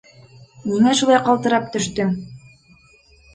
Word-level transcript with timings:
Ниңә 0.69 0.93
шулай 0.99 1.19
ҡалтырап 1.27 1.69
төштөң? 1.77 2.17